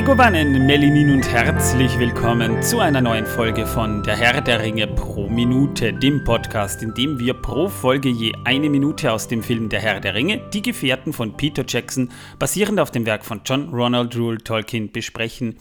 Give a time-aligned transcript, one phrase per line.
[0.00, 5.28] Megowannen, Melinin und herzlich willkommen zu einer neuen Folge von Der Herr der Ringe pro
[5.28, 9.80] Minute, dem Podcast, in dem wir pro Folge je eine Minute aus dem Film Der
[9.80, 12.08] Herr der Ringe, Die Gefährten von Peter Jackson,
[12.38, 15.58] basierend auf dem Werk von John Ronald Rule Tolkien, besprechen.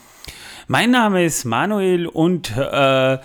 [0.69, 3.17] Mein Name ist Manuel und äh,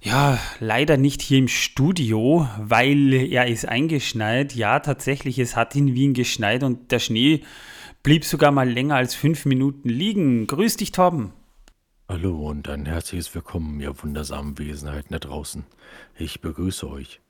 [0.00, 4.56] ja, leider nicht hier im Studio, weil er ist eingeschneit.
[4.56, 7.44] Ja, tatsächlich, es hat in Wien geschneit und der Schnee
[8.02, 10.46] blieb sogar mal länger als fünf Minuten liegen.
[10.46, 11.32] Grüß dich, Torben.
[12.08, 15.66] Hallo und ein herzliches Willkommen, ihr wundersamen Wesenheiten da draußen.
[16.16, 17.20] Ich begrüße euch.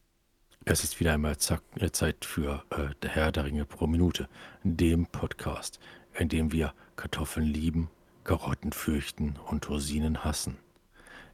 [0.64, 1.36] Es ist wieder einmal
[1.76, 4.28] äh, Zeit für äh, der Herr der Ringe pro Minute,
[4.62, 5.80] dem Podcast,
[6.16, 7.88] in dem wir Kartoffeln lieben,
[8.22, 10.58] Karotten fürchten und Rosinen hassen.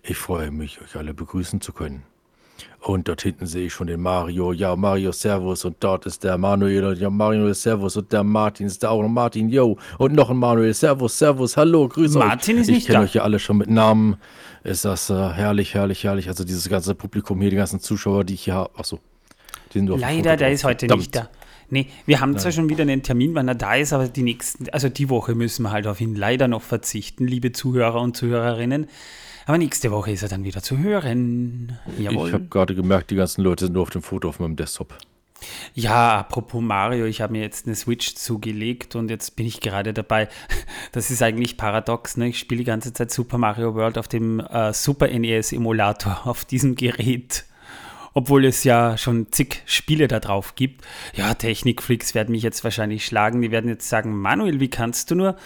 [0.02, 2.04] Ich freue mich, euch alle begrüßen zu können.
[2.80, 4.52] Und dort hinten sehe ich schon den Mario.
[4.52, 5.64] Ja, Mario, Servus.
[5.64, 6.84] Und dort ist der Manuel.
[6.84, 7.96] Und ja, Mario, Servus.
[7.96, 9.08] Und der Martin ist da auch noch.
[9.08, 9.78] Martin, yo.
[9.96, 10.74] Und noch ein Manuel.
[10.74, 11.56] Servus, Servus.
[11.56, 12.24] Hallo, grüß euch.
[12.24, 12.92] Martin ist ich nicht da.
[12.92, 14.16] Ich kenne euch ja alle schon mit Namen.
[14.64, 16.28] Ist das äh, herrlich, herrlich, herrlich.
[16.28, 18.78] Also dieses ganze Publikum hier, die ganzen Zuschauer, die ich hier habe.
[18.78, 18.98] Achso.
[19.72, 21.00] Leider, der ist heute Verdammt.
[21.00, 21.28] nicht da.
[21.70, 22.40] Nee, wir haben Nein.
[22.40, 25.34] zwar schon wieder einen Termin, wann er da ist, aber die nächsten, also die Woche
[25.34, 28.86] müssen wir halt auf ihn leider noch verzichten, liebe Zuhörer und Zuhörerinnen.
[29.46, 31.78] Aber nächste Woche ist er dann wieder zu hören.
[31.98, 32.28] Jawohl.
[32.28, 34.94] Ich habe gerade gemerkt, die ganzen Leute sind nur auf dem Foto auf meinem Desktop.
[35.74, 39.92] Ja, apropos Mario, ich habe mir jetzt eine Switch zugelegt und jetzt bin ich gerade
[39.92, 40.28] dabei.
[40.92, 42.16] Das ist eigentlich paradox.
[42.16, 42.28] Ne?
[42.28, 46.44] Ich spiele die ganze Zeit Super Mario World auf dem äh, Super NES Emulator auf
[46.44, 47.46] diesem Gerät.
[48.12, 50.84] Obwohl es ja schon zig Spiele da drauf gibt.
[51.16, 53.42] Ja, Technikfreaks werden mich jetzt wahrscheinlich schlagen.
[53.42, 55.36] Die werden jetzt sagen: Manuel, wie kannst du nur?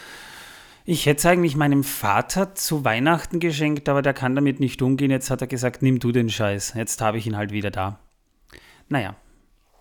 [0.90, 5.10] Ich hätte es eigentlich meinem Vater zu Weihnachten geschenkt, aber der kann damit nicht umgehen.
[5.10, 6.72] Jetzt hat er gesagt, nimm du den Scheiß.
[6.76, 7.98] Jetzt habe ich ihn halt wieder da.
[8.88, 9.14] Naja.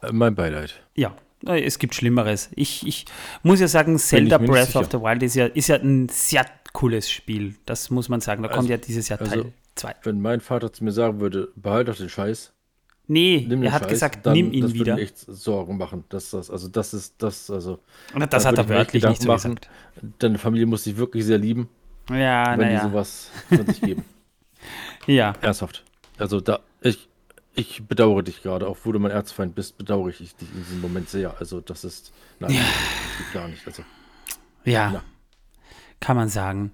[0.02, 0.84] Äh, mein Beileid.
[0.96, 2.50] Ja, es gibt Schlimmeres.
[2.58, 3.06] Ich, ich
[3.42, 7.10] muss ja sagen, Zelda Breath of the Wild ist ja, ist ja ein sehr cooles
[7.10, 7.56] Spiel.
[7.66, 8.44] Das muss man sagen.
[8.44, 9.88] Da also, kommt ja dieses Jahr Teil 2.
[9.88, 12.52] Also, wenn mein Vater zu mir sagen würde, behalte doch den Scheiß,
[13.10, 14.96] Nee, er hat Scheiß, gesagt, dann, nimm ihn das wieder.
[14.96, 17.80] Das echt Sorgen machen, dass das, also das ist, das, also.
[18.14, 19.56] Und das hat er wörtlich nicht so machen.
[19.56, 19.70] gesagt.
[20.20, 21.70] Deine Familie muss dich wirklich sehr lieben.
[22.10, 24.04] Ja, wenn die sowas von sich geben.
[25.06, 25.34] ja.
[25.42, 25.86] Ernsthaft.
[26.18, 27.08] Also da, ich,
[27.56, 30.82] ich bedauere dich gerade, auch wo du mein Erzfeind bist, bedauere ich dich in diesem
[30.82, 31.36] Moment sehr.
[31.40, 32.60] Also das ist, nein, ja.
[32.60, 33.66] das geht gar nicht.
[33.66, 33.84] Also,
[34.66, 35.04] ja, na.
[36.02, 36.72] kann man sagen.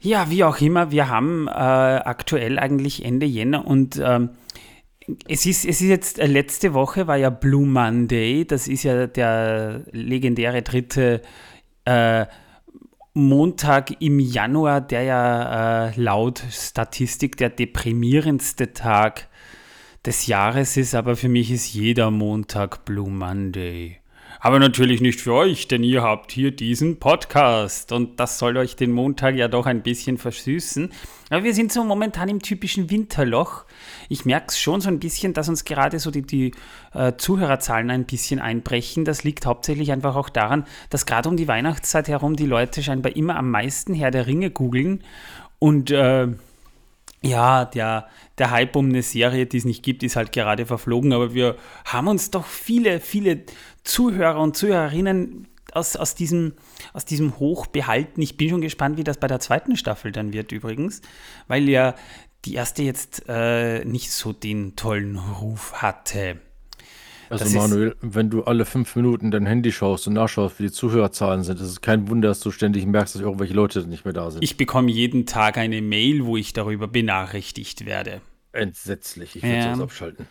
[0.00, 4.30] Ja, wie auch immer, wir haben äh, aktuell eigentlich Ende Jänner und ähm,
[5.28, 9.06] es ist, es ist jetzt, äh, letzte Woche war ja Blue Monday, das ist ja
[9.06, 11.22] der legendäre dritte
[11.84, 12.26] äh,
[13.12, 19.28] Montag im Januar, der ja äh, laut Statistik der deprimierendste Tag
[20.04, 24.00] des Jahres ist, aber für mich ist jeder Montag Blue Monday.
[24.44, 28.76] Aber natürlich nicht für euch, denn ihr habt hier diesen Podcast und das soll euch
[28.76, 30.92] den Montag ja doch ein bisschen versüßen.
[31.30, 33.64] Aber wir sind so momentan im typischen Winterloch.
[34.10, 36.52] Ich merke es schon so ein bisschen, dass uns gerade so die, die
[36.92, 39.06] äh, Zuhörerzahlen ein bisschen einbrechen.
[39.06, 43.16] Das liegt hauptsächlich einfach auch daran, dass gerade um die Weihnachtszeit herum die Leute scheinbar
[43.16, 45.02] immer am meisten Herr der Ringe googeln
[45.58, 46.28] und äh,
[47.24, 48.06] ja, der,
[48.38, 51.56] der Hype um eine Serie, die es nicht gibt, ist halt gerade verflogen, aber wir
[51.84, 53.44] haben uns doch viele, viele
[53.82, 56.54] Zuhörer und Zuhörerinnen aus, aus, diesem,
[56.92, 58.20] aus diesem Hoch behalten.
[58.22, 61.00] Ich bin schon gespannt, wie das bei der zweiten Staffel dann wird übrigens,
[61.48, 61.94] weil ja
[62.44, 66.40] die erste jetzt äh, nicht so den tollen Ruf hatte.
[67.30, 70.72] Also das Manuel, wenn du alle fünf Minuten dein Handy schaust und nachschaust, wie die
[70.72, 74.14] Zuhörerzahlen sind, ist es kein Wunder, dass du ständig merkst, dass irgendwelche Leute nicht mehr
[74.14, 74.42] da sind.
[74.42, 78.20] Ich bekomme jeden Tag eine Mail, wo ich darüber benachrichtigt werde.
[78.52, 79.70] Entsetzlich, ich würde ja.
[79.70, 80.26] das abschalten.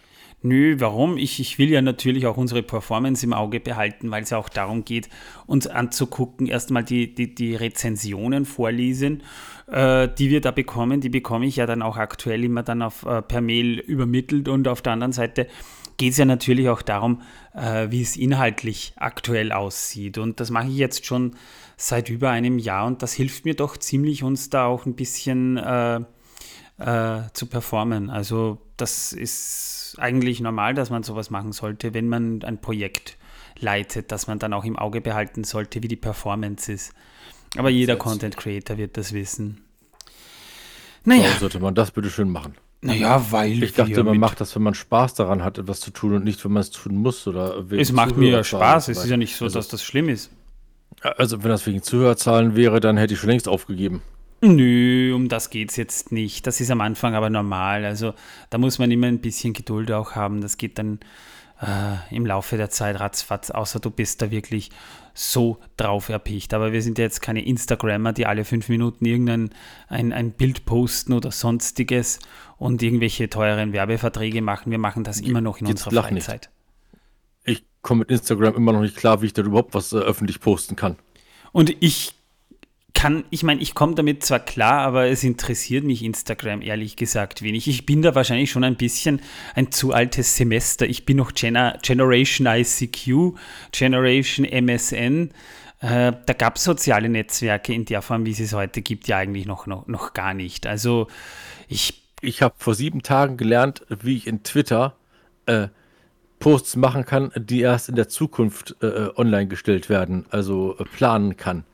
[0.45, 1.17] Nö, warum?
[1.17, 4.49] Ich, ich will ja natürlich auch unsere Performance im Auge behalten, weil es ja auch
[4.49, 5.07] darum geht,
[5.45, 9.23] uns anzugucken, erstmal die, die, die Rezensionen vorlesen,
[9.67, 10.99] äh, die wir da bekommen.
[10.99, 14.67] Die bekomme ich ja dann auch aktuell immer dann auf, äh, per Mail übermittelt und
[14.67, 15.47] auf der anderen Seite
[16.03, 17.21] geht es ja natürlich auch darum,
[17.53, 20.17] äh, wie es inhaltlich aktuell aussieht.
[20.17, 21.37] Und das mache ich jetzt schon
[21.77, 25.55] seit über einem Jahr und das hilft mir doch ziemlich, uns da auch ein bisschen
[25.55, 26.01] äh,
[26.77, 28.09] äh, zu performen.
[28.09, 33.17] Also das ist eigentlich normal, dass man sowas machen sollte, wenn man ein Projekt
[33.57, 36.93] leitet, dass man dann auch im Auge behalten sollte, wie die Performance ist.
[37.55, 39.63] Aber jeder Content Creator wird das wissen.
[41.05, 41.23] Naja.
[41.23, 42.55] Warum sollte man das bitte schön machen?
[42.83, 43.63] Naja, weil.
[43.63, 46.43] Ich dachte, man macht das, wenn man Spaß daran hat, etwas zu tun und nicht,
[46.43, 47.25] wenn man es tun muss.
[47.27, 48.89] Oder es macht mir ja Spaß.
[48.89, 50.31] Es ist ja nicht so, also, dass das schlimm ist.
[51.01, 54.01] Also, wenn das wegen Zuhörerzahlen wäre, dann hätte ich schon längst aufgegeben.
[54.41, 56.45] Nö, um das geht es jetzt nicht.
[56.45, 57.85] Das ist am Anfang aber normal.
[57.85, 58.13] Also,
[58.49, 60.41] da muss man immer ein bisschen Geduld auch haben.
[60.41, 60.99] Das geht dann
[61.63, 64.69] äh, im Laufe der Zeit ratzfatz, außer du bist da wirklich
[65.13, 66.53] so drauf erpicht.
[66.53, 69.51] Aber wir sind jetzt keine Instagrammer, die alle fünf Minuten irgendein
[69.87, 72.19] ein, ein Bild posten oder sonstiges
[72.57, 74.71] und irgendwelche teuren Werbeverträge machen.
[74.71, 76.25] Wir machen das immer noch in Jetzt unserer lach nicht.
[76.25, 76.49] Freizeit.
[77.43, 80.39] Ich komme mit Instagram immer noch nicht klar, wie ich da überhaupt was äh, öffentlich
[80.39, 80.97] posten kann.
[81.51, 82.15] Und ich
[82.93, 87.41] kann, ich meine, ich komme damit zwar klar, aber es interessiert mich Instagram ehrlich gesagt
[87.41, 87.67] wenig.
[87.67, 89.21] Ich bin da wahrscheinlich schon ein bisschen
[89.55, 90.85] ein zu altes Semester.
[90.85, 93.35] Ich bin noch Gener Generation ICQ,
[93.71, 95.31] Generation MSN.
[95.81, 99.17] Äh, da gab es soziale Netzwerke in der Form, wie es es heute gibt, ja
[99.17, 100.65] eigentlich noch, noch, noch gar nicht.
[100.65, 101.07] Also
[101.67, 104.95] ich Ich habe vor sieben Tagen gelernt, wie ich in Twitter
[105.45, 105.67] äh,
[106.39, 111.35] Posts machen kann, die erst in der Zukunft äh, online gestellt werden, also äh, planen
[111.35, 111.65] kann.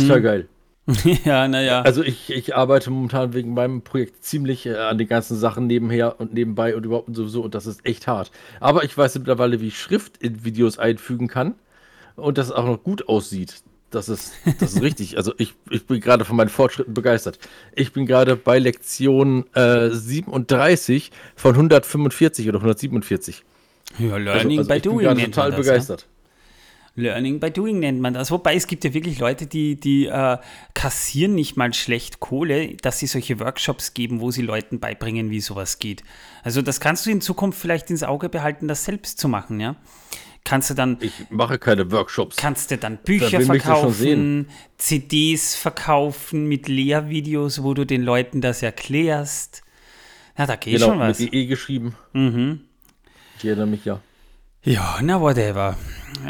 [0.00, 0.48] Total geil.
[1.24, 1.82] ja, naja.
[1.82, 6.18] Also ich, ich arbeite momentan wegen meinem Projekt ziemlich äh, an den ganzen Sachen nebenher
[6.20, 8.32] und nebenbei und überhaupt und sowieso und das ist echt hart.
[8.58, 11.54] Aber ich weiß mittlerweile, wie ich Schrift in Videos einfügen kann
[12.16, 13.62] und das auch noch gut aussieht.
[13.90, 15.16] Das ist, das ist richtig.
[15.16, 17.38] Also ich, ich bin gerade von meinen Fortschritten begeistert.
[17.74, 23.44] Ich bin gerade bei Lektion äh, 37 von 145 oder 147.
[23.98, 25.96] ja, Learning also, also by ich bin doing gerade nennt total das, ja.
[26.94, 28.30] Learning by doing nennt man das.
[28.30, 30.36] Wobei es gibt ja wirklich Leute, die, die äh,
[30.74, 35.40] kassieren nicht mal schlecht Kohle, dass sie solche Workshops geben, wo sie Leuten beibringen, wie
[35.40, 36.02] sowas geht.
[36.42, 39.76] Also das kannst du in Zukunft vielleicht ins Auge behalten, das selbst zu machen, ja.
[40.44, 42.36] Kannst du dann, Ich mache keine Workshops.
[42.36, 48.62] kannst du dann Bücher schon verkaufen, CDs verkaufen mit Lehrvideos, wo du den Leuten das
[48.62, 49.62] erklärst.
[50.36, 51.20] Ja, da geht genau, schon was.
[51.20, 51.94] mit EE geschrieben.
[53.38, 54.00] Ich erinnere mich ja.
[54.64, 55.76] Ja, na whatever.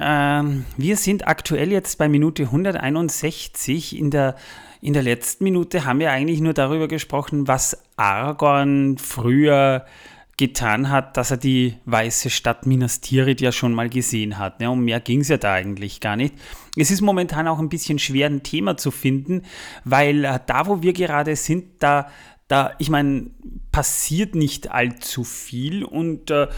[0.01, 3.99] Ähm, wir sind aktuell jetzt bei Minute 161.
[3.99, 4.37] In der,
[4.81, 9.85] in der letzten Minute haben wir eigentlich nur darüber gesprochen, was Aragorn früher
[10.39, 14.61] getan hat, dass er die weiße Stadt Minas Tirith ja schon mal gesehen hat.
[14.61, 14.71] Ne?
[14.71, 16.35] Um mehr ging es ja da eigentlich gar nicht.
[16.75, 19.43] Es ist momentan auch ein bisschen schwer, ein Thema zu finden,
[19.85, 22.09] weil äh, da, wo wir gerade sind, da,
[22.49, 23.31] da ich meine,
[23.73, 26.49] passiert nicht allzu viel und äh,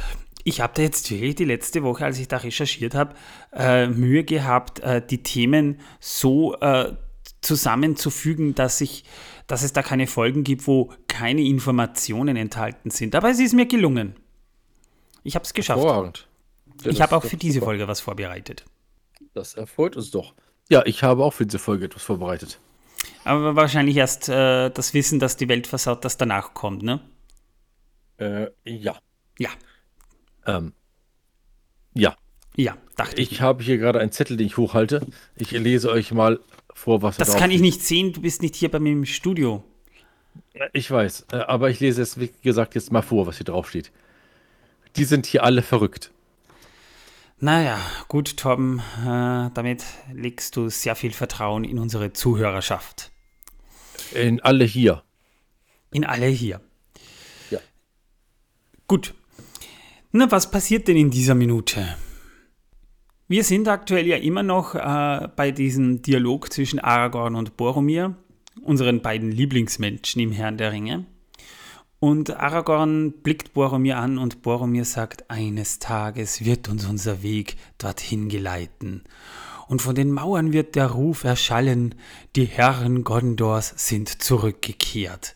[0.45, 3.15] ich habe da jetzt wirklich die letzte Woche, als ich da recherchiert habe,
[3.53, 6.93] äh, Mühe gehabt, äh, die Themen so äh,
[7.41, 9.05] zusammenzufügen, dass, ich,
[9.47, 13.15] dass es da keine Folgen gibt, wo keine Informationen enthalten sind.
[13.15, 14.17] Aber es ist mir gelungen.
[15.23, 15.81] Ich habe es geschafft.
[15.83, 16.29] Hervorragend.
[16.83, 17.67] Ja, Ich habe auch für diese super.
[17.67, 18.65] Folge was vorbereitet.
[19.33, 20.35] Das erfreut uns doch.
[20.69, 22.59] Ja, ich habe auch für diese Folge etwas vorbereitet.
[23.25, 27.01] Aber wahrscheinlich erst äh, das Wissen, dass die Welt versaut, das danach kommt, ne?
[28.19, 28.99] Äh, ja.
[29.39, 29.51] Ja,
[30.47, 30.73] Ähm,
[31.95, 32.17] ja.
[32.57, 33.33] ja, dachte ich.
[33.33, 35.07] Ich habe hier gerade einen Zettel, den ich hochhalte.
[35.37, 36.41] Ich lese euch mal
[36.75, 39.07] vor, was da Das kann ich nicht sehen, du bist nicht hier bei mir im
[39.07, 39.65] Studio.
[40.73, 43.69] Ich weiß, äh, aber ich lese es, wie gesagt, jetzt mal vor, was hier drauf
[43.69, 43.93] steht.
[44.97, 46.11] Die sind hier alle verrückt.
[47.39, 53.11] Naja, gut, Torben, äh, damit legst du sehr viel Vertrauen in unsere Zuhörerschaft.
[54.13, 55.03] In alle hier.
[55.93, 56.61] In alle hier.
[57.51, 57.59] Ja.
[58.87, 59.15] Gut.
[60.17, 61.97] Na, was passiert denn in dieser Minute?
[63.27, 68.15] Wir sind aktuell ja immer noch äh, bei diesem Dialog zwischen Aragorn und Boromir,
[68.63, 71.05] unseren beiden Lieblingsmenschen im Herrn der Ringe.
[71.99, 78.29] Und Aragorn blickt Boromir an und Boromir sagt, eines Tages wird uns unser Weg dorthin
[78.29, 79.03] geleiten.
[79.67, 81.97] Und von den Mauern wird der Ruf erschallen,
[82.37, 85.35] die Herren Gondors sind zurückgekehrt.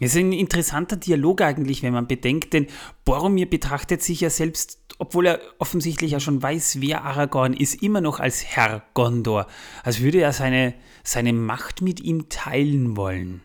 [0.00, 2.66] Es ist ein interessanter Dialog eigentlich, wenn man bedenkt, denn
[3.04, 8.00] Boromir betrachtet sich ja selbst, obwohl er offensichtlich ja schon weiß, wer Aragorn ist, immer
[8.00, 9.46] noch als Herr Gondor,
[9.82, 13.42] als würde er seine, seine Macht mit ihm teilen wollen.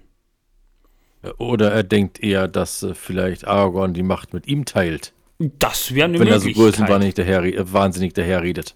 [1.37, 5.13] Oder er denkt eher, dass äh, vielleicht Aragorn die Macht mit ihm teilt.
[5.39, 6.73] Das wäre eine Wenn er so Möglichkeit.
[6.75, 8.75] größenwahnsinnig daher, äh, wahnsinnig daherredet.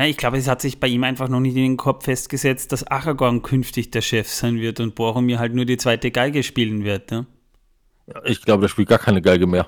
[0.00, 2.72] Na, ich glaube, es hat sich bei ihm einfach noch nicht in den Kopf festgesetzt,
[2.72, 6.84] dass Aragorn künftig der Chef sein wird und Boromir halt nur die zweite Geige spielen
[6.84, 7.10] wird.
[7.10, 7.26] Ne?
[8.24, 9.66] Ich glaube, der spielt gar keine Geige mehr.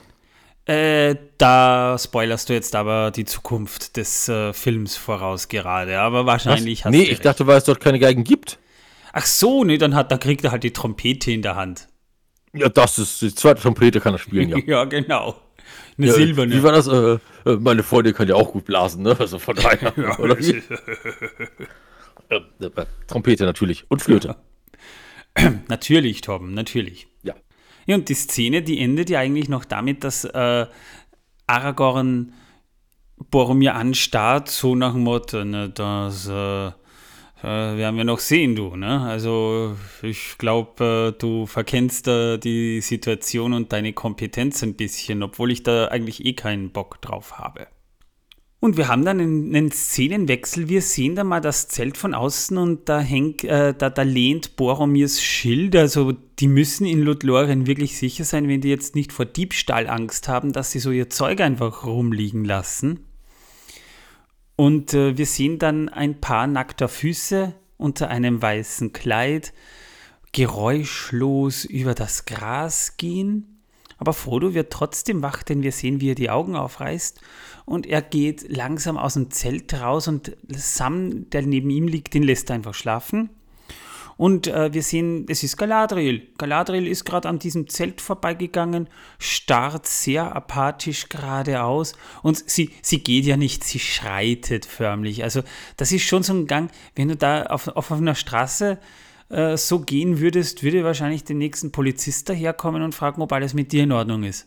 [0.64, 6.78] Äh, da spoilerst du jetzt aber die Zukunft des äh, Films voraus gerade, aber wahrscheinlich
[6.78, 6.84] Was?
[6.86, 7.26] hast Nee, du ich recht.
[7.26, 8.58] dachte, weil es dort keine Geigen gibt.
[9.12, 11.88] Ach so, nee, dann, hat, dann kriegt er halt die Trompete in der Hand.
[12.54, 14.56] Ja, das ist die zweite Trompete kann er spielen, ja.
[14.66, 15.36] Ja, genau.
[16.02, 16.54] Eine ja silberne.
[16.54, 16.87] Wie war das?
[16.87, 19.16] Äh, äh, meine Freundin kann ja auch gut blasen, ne?
[19.18, 20.18] Also von daher.
[20.18, 20.62] Oder wie?
[22.28, 23.85] Äh, äh, Trompete natürlich.
[23.88, 24.37] Und Flöte.
[25.68, 27.06] Natürlich, Torben, natürlich.
[27.23, 27.35] Ja.
[27.87, 30.66] Ja, und die Szene, die endet ja eigentlich noch damit, dass äh,
[31.47, 32.35] Aragorn
[33.30, 36.73] Boromir anstarrt, so nach dem Motto, ne, das äh,
[37.42, 38.76] äh, werden wir noch sehen, du.
[38.76, 39.00] Ne?
[39.00, 45.50] Also ich glaube, äh, du verkennst äh, die Situation und deine Kompetenz ein bisschen, obwohl
[45.50, 47.66] ich da eigentlich eh keinen Bock drauf habe.
[48.61, 50.68] Und wir haben dann einen, einen, Szenenwechsel.
[50.68, 54.54] Wir sehen da mal das Zelt von außen und da hängt, äh, da, da lehnt
[54.54, 55.75] Boromirs Schild.
[55.75, 60.28] Also die müssen in Lothlorien wirklich sicher sein, wenn die jetzt nicht vor Diebstahl Angst
[60.28, 63.00] haben, dass sie so ihr Zeug einfach rumliegen lassen.
[64.62, 69.52] Und äh, wir sehen dann ein paar nackter Füße unter einem weißen Kleid
[70.31, 73.64] geräuschlos über das Gras gehen.
[73.99, 77.21] Aber Frodo wird trotzdem wach, denn wir sehen, wie er die Augen aufreißt
[77.64, 82.23] und er geht langsam aus dem Zelt raus und Sam, der neben ihm liegt, den
[82.23, 83.31] lässt er einfach schlafen.
[84.16, 86.28] Und äh, wir sehen, es ist Galadriel.
[86.38, 88.88] Galadriel ist gerade an diesem Zelt vorbeigegangen,
[89.19, 95.23] starrt sehr apathisch geradeaus und sie, sie geht ja nicht, sie schreitet förmlich.
[95.25, 95.42] Also
[95.76, 98.78] das ist schon so ein Gang, wenn du da auf, auf einer Straße
[99.28, 103.73] äh, so gehen würdest, würde wahrscheinlich der nächsten Polizist daherkommen und fragen, ob alles mit
[103.73, 104.47] dir in Ordnung ist.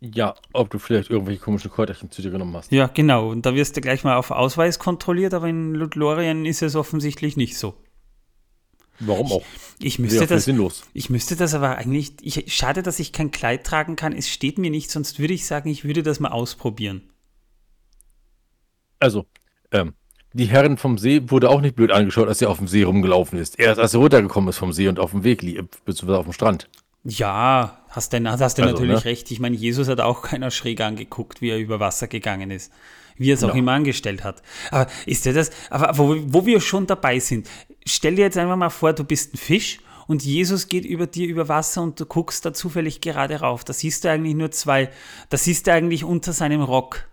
[0.00, 2.70] Ja, ob du vielleicht irgendwelche komischen Kräuterchen zu dir genommen hast.
[2.70, 3.30] Ja, genau.
[3.30, 7.36] Und da wirst du gleich mal auf Ausweis kontrolliert, aber in Lothlorien ist es offensichtlich
[7.36, 7.74] nicht so.
[9.00, 9.42] Warum auch?
[9.78, 10.84] Ich, ich müsste das, sinnlos.
[10.94, 14.12] ich müsste das aber eigentlich, ich, schade, dass ich kein Kleid tragen kann.
[14.12, 17.02] Es steht mir nicht, sonst würde ich sagen, ich würde das mal ausprobieren.
[18.98, 19.26] Also,
[19.70, 19.92] ähm,
[20.32, 23.38] die Herren vom See wurde auch nicht blöd angeschaut, als er auf dem See rumgelaufen
[23.38, 23.58] ist.
[23.58, 26.32] Erst als er runtergekommen ist vom See und auf dem Weg lief, beziehungsweise auf dem
[26.32, 26.68] Strand.
[27.04, 29.04] Ja, hast du, hast also, natürlich ne?
[29.04, 29.30] recht.
[29.30, 32.72] Ich meine, Jesus hat auch keiner schräg angeguckt, wie er über Wasser gegangen ist.
[33.16, 33.54] Wie er es auch ja.
[33.54, 34.42] immer angestellt hat.
[34.70, 37.48] Aber ist dir das, aber wo, wo wir schon dabei sind,
[37.86, 41.26] stell dir jetzt einfach mal vor, du bist ein Fisch und Jesus geht über dir
[41.26, 43.64] über Wasser und du guckst da zufällig gerade rauf.
[43.64, 44.90] Da siehst du eigentlich nur zwei,
[45.30, 47.06] da siehst du eigentlich unter seinem Rock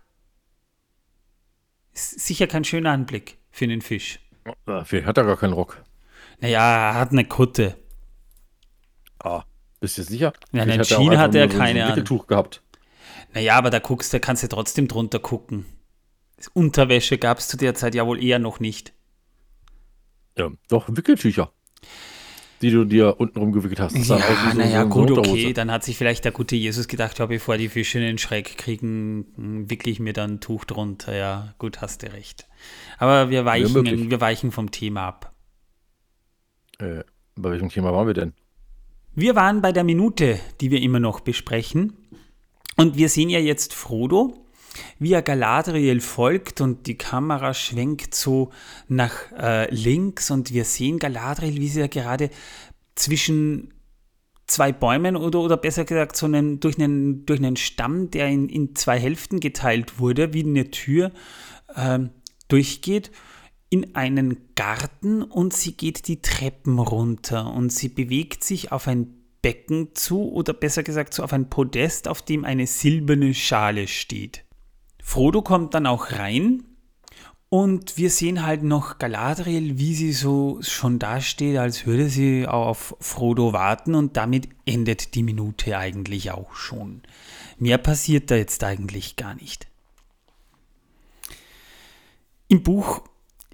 [1.94, 4.20] ist sicher kein schöner Anblick für einen Fisch.
[4.86, 5.84] Vielleicht hat er gar keinen Rock.
[6.40, 7.78] Naja, er hat eine Kutte.
[9.20, 9.44] Ah,
[9.80, 10.34] bist du sicher?
[10.52, 12.62] Ja, einen Jean hat er keine so ein Tuch gehabt.
[13.34, 15.66] Naja, aber da guckst, da kannst du trotzdem drunter gucken.
[16.54, 18.94] Unterwäsche gab es zu der Zeit ja wohl eher noch nicht.
[20.38, 21.52] Ja, doch, Wickeltücher
[22.64, 23.96] die du dir unten rumgewickelt hast.
[23.96, 24.20] Das ja,
[24.56, 25.52] naja, so gut, okay.
[25.52, 29.26] Dann hat sich vielleicht der gute Jesus gedacht, ja, bevor die Fische einen Schreck kriegen,
[29.36, 31.14] hm, wickle ich mir dann ein Tuch drunter.
[31.14, 32.48] Ja, gut, hast du recht.
[32.98, 35.34] Aber wir weichen, ja, wir weichen vom Thema ab.
[36.80, 37.04] Äh,
[37.36, 38.34] bei welchem Thema waren wir denn?
[39.14, 41.98] Wir waren bei der Minute, die wir immer noch besprechen.
[42.78, 44.43] Und wir sehen ja jetzt Frodo,
[45.00, 48.52] wie er Galadriel folgt und die Kamera schwenkt so
[48.88, 52.30] nach äh, links und wir sehen Galadriel, wie sie ja gerade
[52.96, 53.74] zwischen
[54.48, 58.50] zwei Bäumen oder, oder besser gesagt so einen, durch, einen, durch einen Stamm, der in,
[58.50, 61.12] in zwei Hälften geteilt wurde, wie eine Tür
[61.76, 62.00] äh,
[62.48, 63.12] durchgeht
[63.74, 69.24] in einen Garten und sie geht die Treppen runter und sie bewegt sich auf ein
[69.42, 74.46] Becken zu oder besser gesagt so auf ein Podest, auf dem eine silberne Schale steht.
[75.04, 76.64] Frodo kommt dann auch rein
[77.50, 82.96] und wir sehen halt noch Galadriel, wie sie so schon dasteht, als würde sie auf
[83.00, 87.04] Frodo warten und damit endet die Minute eigentlich auch schon.
[87.60, 89.68] Mehr passiert da jetzt eigentlich gar nicht.
[92.48, 93.02] Im Buch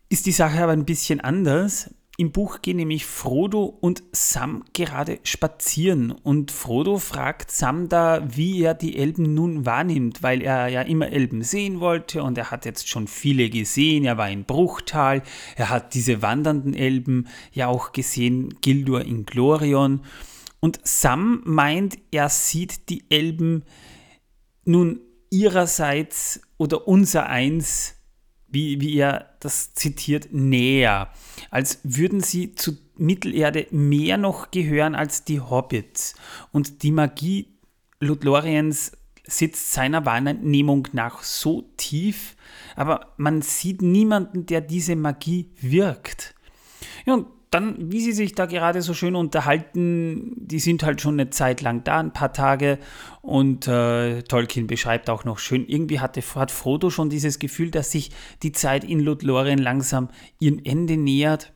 [0.08, 1.94] ist die Sache aber ein bisschen anders.
[2.20, 8.62] Im Buch gehen nämlich Frodo und Sam gerade spazieren und Frodo fragt Sam da, wie
[8.62, 12.66] er die Elben nun wahrnimmt, weil er ja immer Elben sehen wollte und er hat
[12.66, 14.04] jetzt schon viele gesehen.
[14.04, 15.24] Er war in Bruchtal,
[15.56, 20.02] er hat diese wandernden Elben ja auch gesehen, Gildur in Glorion.
[20.60, 23.64] Und Sam meint, er sieht die Elben
[24.66, 25.00] nun
[25.30, 27.96] ihrerseits oder unser eins
[28.52, 31.10] wie, wie er das zitiert, näher,
[31.50, 36.16] als würden sie zu Mittelerde mehr noch gehören als die Hobbits.
[36.52, 37.48] Und die Magie
[38.00, 38.92] Ludloriens
[39.26, 42.36] sitzt seiner Wahrnehmung nach so tief,
[42.76, 46.36] aber man sieht niemanden, der diese Magie wirkt.
[47.06, 51.16] Ja, und dann, wie sie sich da gerade so schön unterhalten, die sind halt schon
[51.20, 52.78] eine Zeit lang da, ein paar Tage.
[53.22, 57.92] Und äh, Tolkien beschreibt auch noch schön, irgendwie hatte, hat Frodo schon dieses Gefühl, dass
[57.92, 58.12] sich
[58.44, 61.52] die Zeit in Lothlorien langsam ihrem Ende nähert.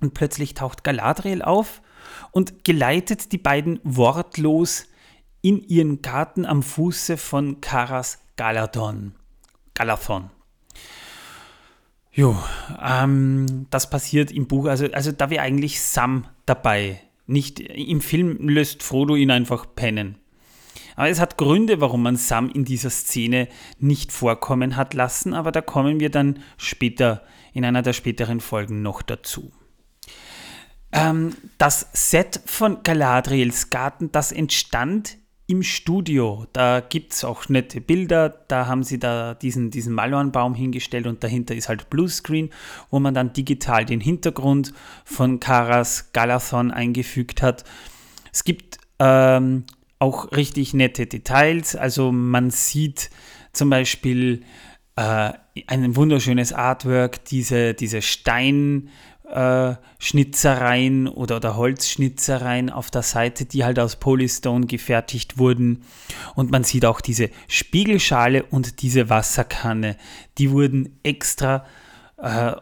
[0.00, 1.82] Und plötzlich taucht Galadriel auf
[2.32, 4.88] und geleitet die beiden wortlos
[5.42, 9.14] in ihren Garten am Fuße von Karas Galadon.
[9.74, 10.30] Galathon.
[12.14, 12.36] Jo,
[12.82, 17.00] ähm, das passiert im Buch, also, also da wäre eigentlich Sam dabei.
[17.26, 20.18] Nicht im Film löst Frodo ihn einfach pennen.
[20.94, 25.52] Aber es hat Gründe, warum man Sam in dieser Szene nicht vorkommen hat lassen, aber
[25.52, 27.22] da kommen wir dann später
[27.54, 29.50] in einer der späteren Folgen noch dazu.
[30.92, 35.16] Ähm, das Set von Galadriels Garten, das entstand
[35.52, 36.46] im Studio.
[36.54, 38.30] Da gibt es auch nette Bilder.
[38.48, 42.48] Da haben sie da diesen, diesen Malornbaum hingestellt und dahinter ist halt Bluescreen,
[42.90, 44.72] wo man dann digital den Hintergrund
[45.04, 47.64] von Karas Galathon eingefügt hat.
[48.32, 49.64] Es gibt ähm,
[49.98, 51.76] auch richtig nette Details.
[51.76, 53.10] Also man sieht
[53.52, 54.44] zum Beispiel
[54.96, 55.32] äh,
[55.66, 58.88] ein wunderschönes Artwork, diese, diese Stein.
[59.32, 65.84] Äh, Schnitzereien oder, oder Holzschnitzereien auf der Seite, die halt aus Polystone gefertigt wurden.
[66.34, 69.96] Und man sieht auch diese Spiegelschale und diese Wasserkanne.
[70.36, 71.64] Die wurden extra
[72.18, 72.52] äh,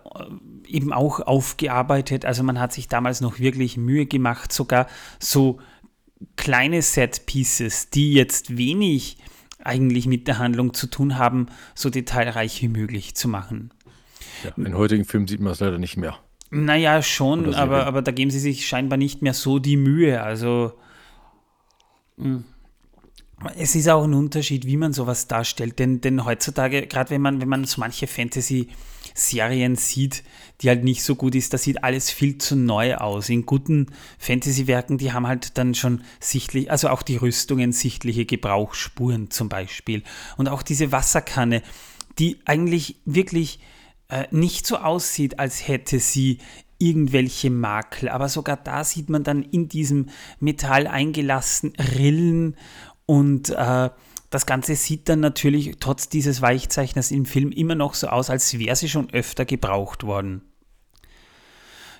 [0.64, 2.24] eben auch aufgearbeitet.
[2.24, 4.86] Also man hat sich damals noch wirklich Mühe gemacht, sogar
[5.18, 5.58] so
[6.36, 9.18] kleine Set-Pieces, die jetzt wenig
[9.64, 13.70] eigentlich mit der Handlung zu tun haben, so detailreich wie möglich zu machen.
[14.44, 16.16] Ja, in heutigen Filmen sieht man es leider nicht mehr.
[16.50, 20.20] Naja, schon, aber, aber da geben sie sich scheinbar nicht mehr so die Mühe.
[20.20, 20.72] Also
[22.18, 22.42] hm.
[23.56, 25.78] es ist auch ein Unterschied, wie man sowas darstellt.
[25.78, 30.24] Denn, denn heutzutage, gerade wenn man, wenn man so manche Fantasy-Serien sieht,
[30.60, 33.28] die halt nicht so gut ist, da sieht alles viel zu neu aus.
[33.28, 33.86] In guten
[34.18, 40.02] Fantasy-Werken, die haben halt dann schon sichtlich, also auch die Rüstungen sichtliche Gebrauchsspuren zum Beispiel.
[40.36, 41.62] Und auch diese Wasserkanne,
[42.18, 43.60] die eigentlich wirklich
[44.10, 46.38] äh, nicht so aussieht, als hätte sie
[46.78, 48.08] irgendwelche Makel.
[48.08, 50.08] Aber sogar da sieht man dann in diesem
[50.40, 52.56] Metall eingelassen Rillen
[53.06, 53.90] und äh,
[54.30, 58.58] das Ganze sieht dann natürlich trotz dieses Weichzeichners im Film immer noch so aus, als
[58.58, 60.42] wäre sie schon öfter gebraucht worden.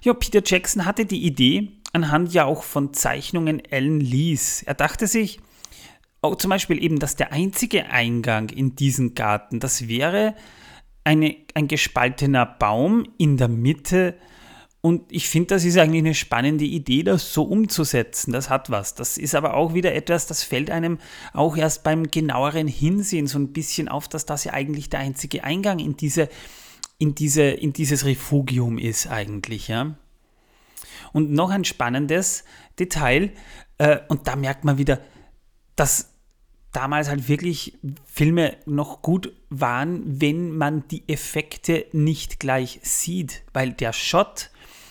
[0.03, 4.63] Ja, Peter Jackson hatte die Idee, anhand ja auch von Zeichnungen Alan Lees.
[4.63, 5.41] Er dachte sich,
[6.23, 10.35] oh, zum Beispiel eben, dass der einzige Eingang in diesen Garten, das wäre
[11.05, 14.17] eine, ein gespaltener Baum in der Mitte.
[14.83, 18.33] Und ich finde, das ist eigentlich eine spannende Idee, das so umzusetzen.
[18.33, 18.95] Das hat was.
[18.95, 20.99] Das ist aber auch wieder etwas, das fällt einem
[21.33, 25.45] auch erst beim genaueren Hinsehen so ein bisschen auf, dass das ja eigentlich der einzige
[25.45, 26.29] Eingang in diese,
[26.99, 29.95] in diese, in dieses Refugium ist eigentlich, ja.
[31.13, 32.45] Und noch ein spannendes
[32.79, 33.33] Detail,
[33.79, 35.01] äh, und da merkt man wieder,
[35.77, 36.10] dass
[36.73, 43.73] damals halt wirklich Filme noch gut waren, wenn man die Effekte nicht gleich sieht, weil
[43.73, 44.51] der Shot,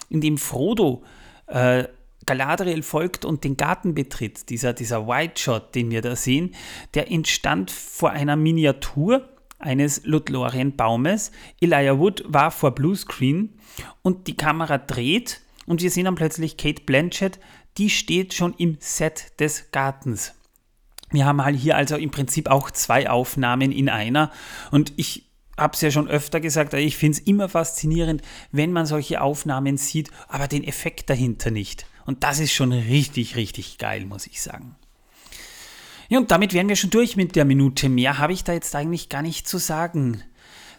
[0.09, 1.03] in dem Frodo
[1.47, 1.85] äh,
[2.25, 6.53] Galadriel folgt und den Garten betritt, dieser, dieser White Shot, den wir da sehen,
[6.93, 11.31] der entstand vor einer Miniatur eines Lothlorien-Baumes.
[11.59, 13.53] Elijah Wood war vor Bluescreen
[14.01, 17.39] und die Kamera dreht und wir sehen dann plötzlich Kate Blanchett,
[17.77, 20.33] die steht schon im Set des Gartens.
[21.11, 24.31] Wir haben halt hier also im Prinzip auch zwei Aufnahmen in einer
[24.71, 28.85] und ich habe es ja schon öfter gesagt, ich finde es immer faszinierend, wenn man
[28.85, 31.85] solche Aufnahmen sieht, aber den Effekt dahinter nicht.
[32.05, 34.75] Und das ist schon richtig, richtig geil, muss ich sagen.
[36.07, 37.87] Ja, und damit wären wir schon durch mit der Minute.
[37.87, 40.23] Mehr habe ich da jetzt eigentlich gar nicht zu sagen.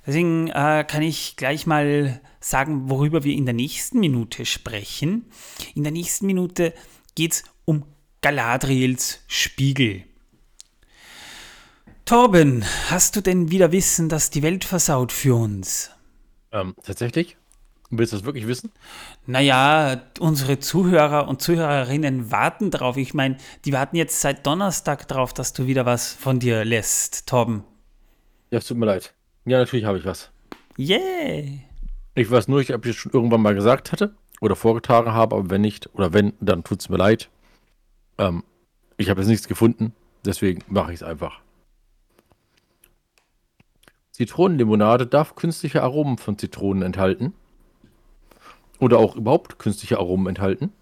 [0.05, 5.27] Deswegen äh, kann ich gleich mal sagen, worüber wir in der nächsten Minute sprechen.
[5.75, 6.75] In der nächsten Minute
[7.15, 7.85] geht es um
[8.23, 10.05] Galadriels Spiegel.
[12.11, 15.93] Torben, hast du denn wieder Wissen, dass die Welt versaut für uns?
[16.51, 17.37] Ähm, tatsächlich?
[17.91, 18.73] Willst du das wirklich wissen?
[19.27, 22.97] Naja, unsere Zuhörer und Zuhörerinnen warten drauf.
[22.97, 27.29] Ich meine, die warten jetzt seit Donnerstag drauf, dass du wieder was von dir lässt,
[27.29, 27.63] Torben.
[28.51, 29.15] Ja, es tut mir leid.
[29.45, 30.33] Ja, natürlich habe ich was.
[30.77, 31.61] Yeah!
[32.17, 35.37] Ich weiß nur nicht, ob ich es schon irgendwann mal gesagt hatte oder vorgetragen habe,
[35.37, 37.31] aber wenn nicht, oder wenn, dann tut es mir leid.
[38.19, 38.43] Ähm,
[38.97, 39.95] ich habe jetzt nichts gefunden,
[40.25, 41.41] deswegen mache ich es einfach.
[44.13, 47.35] Zitronenlimonade darf künstliche Aromen von Zitronen enthalten.
[48.79, 50.73] Oder auch überhaupt künstliche Aromen enthalten.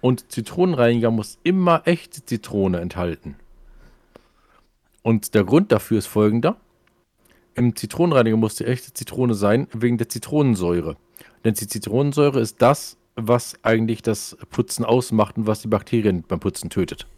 [0.00, 3.36] Und Zitronenreiniger muss immer echte Zitrone enthalten.
[5.02, 6.56] Und der Grund dafür ist folgender.
[7.54, 10.96] Im Zitronenreiniger muss die echte Zitrone sein, wegen der Zitronensäure.
[11.44, 16.38] Denn die Zitronensäure ist das, was eigentlich das Putzen ausmacht und was die Bakterien beim
[16.38, 17.08] Putzen tötet.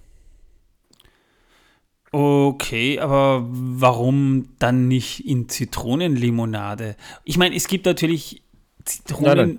[2.12, 6.96] Okay, aber warum dann nicht in Zitronenlimonade?
[7.24, 8.42] Ich meine, es gibt natürlich
[8.84, 9.36] Zitronen.
[9.36, 9.58] Nein,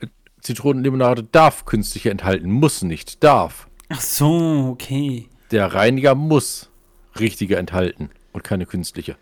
[0.00, 0.10] nein.
[0.40, 3.68] Zitronenlimonade darf künstliche enthalten, muss nicht, darf.
[3.90, 5.28] Ach so, okay.
[5.50, 6.70] Der Reiniger muss
[7.18, 9.16] richtige enthalten und keine künstliche.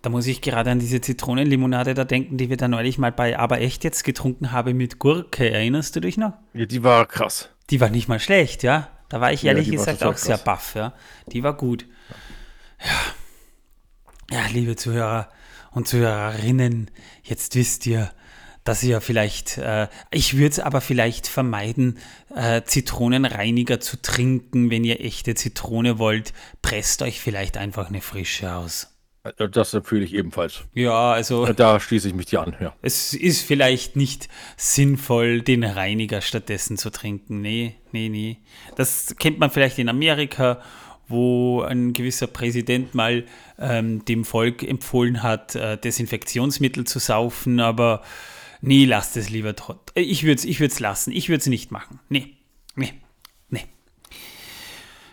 [0.00, 3.38] Da muss ich gerade an diese Zitronenlimonade da denken, die wir da neulich mal bei
[3.38, 5.50] Aber echt jetzt getrunken haben mit Gurke.
[5.50, 6.32] Erinnerst du dich noch?
[6.54, 7.50] Ja, die war krass.
[7.70, 8.88] Die war nicht mal schlecht, ja.
[9.14, 10.92] Da war ich ehrlich ja, gesagt auch sehr baff, ja.
[11.28, 11.86] Die war gut.
[12.84, 14.36] Ja.
[14.36, 15.28] Ja, liebe Zuhörer
[15.70, 16.90] und Zuhörerinnen,
[17.22, 18.10] jetzt wisst ihr,
[18.64, 21.98] dass ihr vielleicht, äh, ich würde es aber vielleicht vermeiden,
[22.34, 26.32] äh, Zitronenreiniger zu trinken, wenn ihr echte Zitrone wollt.
[26.60, 28.93] Presst euch vielleicht einfach eine frische aus.
[29.24, 30.64] Äh, das empfehle ich ebenfalls.
[30.74, 31.46] Ja, also.
[31.46, 32.74] Da schließe ich mich dir an, ja.
[32.82, 37.40] Es ist vielleicht nicht sinnvoll, den Reiniger stattdessen zu trinken.
[37.40, 38.38] Nee, nee, nee.
[38.76, 40.60] Das kennt man vielleicht in Amerika,
[41.08, 43.24] wo ein gewisser Präsident mal
[43.58, 48.02] ähm, dem Volk empfohlen hat, äh, Desinfektionsmittel zu saufen, aber
[48.60, 49.54] nee, lasst es lieber.
[49.94, 51.12] Ich würde es ich lassen.
[51.12, 52.00] Ich würde es nicht machen.
[52.08, 52.36] Nee,
[52.74, 52.92] nee.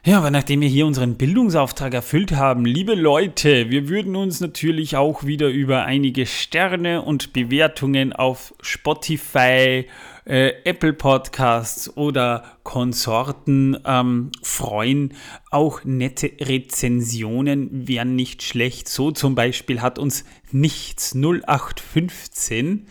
[0.03, 4.95] Ja, aber nachdem wir hier unseren Bildungsauftrag erfüllt haben, liebe Leute, wir würden uns natürlich
[4.95, 9.85] auch wieder über einige Sterne und Bewertungen auf Spotify,
[10.25, 15.13] äh, Apple Podcasts oder Konsorten ähm, freuen.
[15.51, 18.89] Auch nette Rezensionen wären nicht schlecht.
[18.89, 22.87] So zum Beispiel hat uns nichts 0815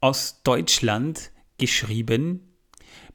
[0.00, 2.56] aus Deutschland geschrieben.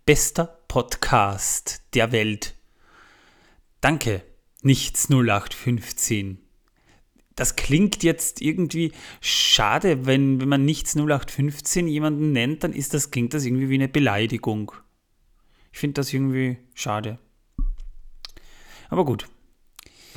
[0.05, 2.55] Bester Podcast der Welt.
[3.81, 4.21] Danke,
[4.61, 6.37] nichts 0815.
[7.35, 8.91] Das klingt jetzt irgendwie
[9.21, 13.75] schade, wenn, wenn man nichts 0815 jemanden nennt, dann ist das, klingt das irgendwie wie
[13.75, 14.71] eine Beleidigung.
[15.71, 17.17] Ich finde das irgendwie schade.
[18.89, 19.27] Aber gut.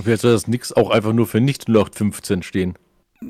[0.02, 2.74] Vielleicht soll das nix auch einfach nur für nicht 0815 stehen.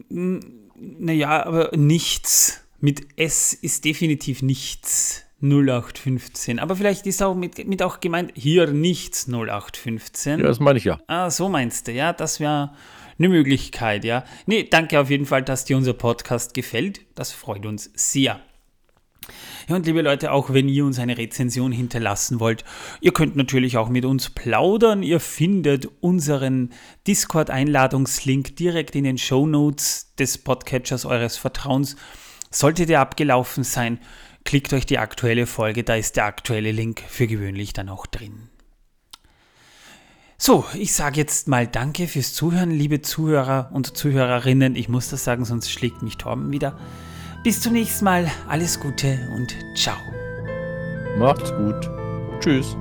[0.08, 5.24] Naja, aber nichts mit S ist definitiv nichts.
[5.44, 6.58] 0815.
[6.58, 10.40] Aber vielleicht ist auch mit, mit auch gemeint, hier nichts 0815.
[10.40, 10.98] Ja, das meine ich ja.
[11.06, 12.72] Ah, so meinst du, ja, das wäre
[13.18, 14.24] eine Möglichkeit, ja.
[14.46, 17.00] Nee, danke auf jeden Fall, dass dir unser Podcast gefällt.
[17.14, 18.40] Das freut uns sehr.
[19.68, 22.64] Ja, und liebe Leute, auch wenn ihr uns eine Rezension hinterlassen wollt,
[23.00, 25.02] ihr könnt natürlich auch mit uns plaudern.
[25.02, 26.70] Ihr findet unseren
[27.06, 31.96] Discord-Einladungslink direkt in den Show Notes des Podcatchers eures Vertrauens.
[32.50, 33.98] Sollte der abgelaufen sein,
[34.44, 38.48] klickt euch die aktuelle Folge, da ist der aktuelle Link für gewöhnlich dann auch drin.
[40.36, 44.76] So, ich sage jetzt mal Danke fürs Zuhören, liebe Zuhörer und Zuhörerinnen.
[44.76, 46.78] Ich muss das sagen, sonst schlägt mich Torben wieder.
[47.44, 49.96] Bis zum nächsten Mal, alles Gute und ciao.
[51.18, 51.90] Macht's gut.
[52.40, 52.76] Tschüss.